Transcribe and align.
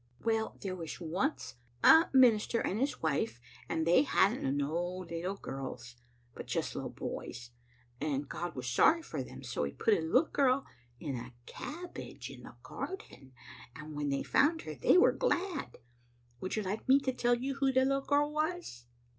Well, 0.23 0.57
there 0.61 0.75
was 0.75 0.99
once 0.99 1.57
a 1.83 2.09
minister 2.11 2.59
and 2.59 2.79
his 2.79 3.03
wife, 3.03 3.39
and 3.69 3.85
they 3.85 4.01
hadn't 4.01 4.57
no 4.57 5.05
little 5.07 5.35
girls, 5.35 5.95
but 6.33 6.47
just 6.47 6.73
little 6.73 6.89
boys, 6.89 7.51
and 7.99 8.27
God 8.27 8.55
was 8.55 8.65
sorry 8.67 9.03
for 9.03 9.21
them, 9.21 9.43
so 9.43 9.63
He 9.63 9.73
put 9.73 9.93
a 9.93 10.01
little 10.01 10.23
girl 10.23 10.65
in 10.99 11.15
a 11.17 11.35
cabbage 11.45 12.31
in 12.31 12.41
the 12.41 12.55
garden, 12.63 13.33
and 13.75 13.93
when 13.95 14.09
they 14.09 14.23
found 14.23 14.63
her 14.63 14.73
they 14.73 14.97
were 14.97 15.11
glad. 15.13 15.77
Would 16.39 16.55
you 16.55 16.63
like 16.63 16.89
me 16.89 16.99
to 17.01 17.13
tell 17.13 17.35
you 17.35 17.57
who 17.59 17.71
the 17.71 17.85
little 17.85 18.01
girl 18.01 18.31
was? 18.33 18.87